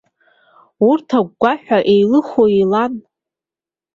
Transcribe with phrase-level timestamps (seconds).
[0.89, 2.93] Урҭ агәгәаҳәа еилыхо еилан.